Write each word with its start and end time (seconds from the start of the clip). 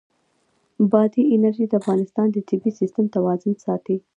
بادي 0.91 1.21
انرژي 1.35 1.65
د 1.67 1.73
افغانستان 1.81 2.27
د 2.31 2.37
طبعي 2.49 2.71
سیسټم 2.79 3.05
توازن 3.15 3.53
ساتي. 3.65 3.97